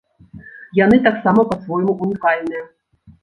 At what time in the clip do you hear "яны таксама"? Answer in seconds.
0.77-1.45